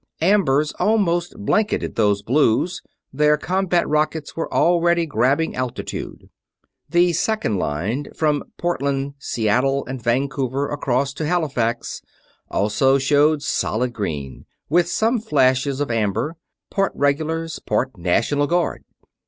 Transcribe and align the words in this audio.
Ambers 0.23 0.71
almost 0.79 1.35
blanketed 1.37 1.95
those 1.95 2.23
blues; 2.23 2.81
their 3.13 3.37
combat 3.37 3.87
rockets 3.87 4.35
were 4.35 4.51
already 4.51 5.05
grabbing 5.05 5.55
altitude. 5.55 6.27
The 6.89 7.13
Second 7.13 7.57
Line, 7.59 8.07
from 8.17 8.43
Portland, 8.57 9.13
Seattle, 9.19 9.85
and 9.85 10.01
Vancouver 10.01 10.69
across 10.69 11.13
to 11.13 11.27
Halifax, 11.27 12.01
also 12.49 12.97
showed 12.97 13.43
solid 13.43 13.93
green, 13.93 14.47
with 14.69 14.89
some 14.89 15.19
flashes 15.19 15.79
of 15.79 15.91
amber. 15.91 16.35
Part 16.71 16.93
Regulars; 16.95 17.59
part 17.59 17.95
National 17.95 18.47
Guard. 18.47 18.83